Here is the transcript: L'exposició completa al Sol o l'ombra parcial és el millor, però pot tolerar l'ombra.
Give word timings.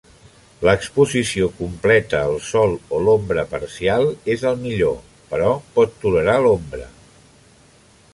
L'exposició 0.67 1.49
completa 1.57 2.21
al 2.29 2.37
Sol 2.45 2.73
o 2.97 3.01
l'ombra 3.07 3.43
parcial 3.51 4.09
és 4.37 4.47
el 4.53 4.57
millor, 4.63 4.97
però 5.35 5.51
pot 5.77 5.95
tolerar 6.07 6.39
l'ombra. 6.47 6.89